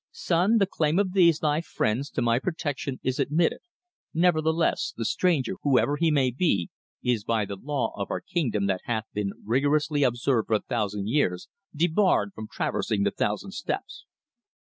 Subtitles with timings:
[0.13, 3.59] "Son, the claim of these, thy friends, to my protection is admitted;
[4.15, 6.71] nevertheless, the stranger, whoever he may be,
[7.03, 11.07] is by the law of our kingdom that hath been rigorously observed for a thousand
[11.07, 14.07] years, debarred from traversing the Thousand Steps."